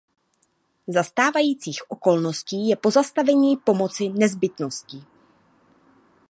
Za 0.87 1.03
stávajících 1.03 1.91
okolností 1.91 2.67
je 2.69 2.75
pozastavení 2.75 3.57
pomoci 3.57 4.09
nezbytností. 4.09 5.03